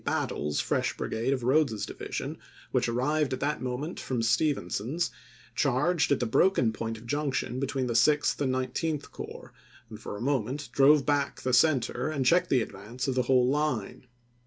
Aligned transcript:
Battle's 0.03 0.59
fresh 0.59 0.97
brigade 0.97 1.31
of 1.31 1.43
Rodes's 1.43 1.85
division, 1.85 2.39
which 2.71 2.89
arrived 2.89 3.33
at 3.33 3.39
that 3.41 3.61
moment 3.61 3.99
from 3.99 4.23
Stephenson's, 4.23 5.11
charged 5.53 6.11
at 6.11 6.19
the 6.19 6.25
broken 6.25 6.73
point 6.73 6.97
of 6.97 7.05
junction 7.05 7.59
between 7.59 7.85
the 7.85 7.93
Sixth 7.93 8.41
and 8.41 8.51
Nineteenth 8.51 9.11
Corps, 9.11 9.53
and 9.91 9.99
for 9.99 10.17
a 10.17 10.19
moment 10.21 10.69
drove 10.71 11.05
back 11.05 11.41
the 11.43 11.53
center 11.53 12.09
and 12.09 12.25
checked 12.25 12.49
the 12.49 12.63
advance 12.63 13.07
of 13.07 13.13
the 13.13 13.21
whole 13.29 13.47
line. 13.47 14.07